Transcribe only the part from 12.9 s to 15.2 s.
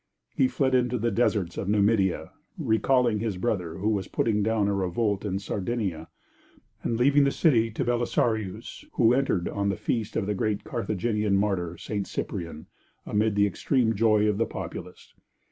amid the extreme joy of the populace.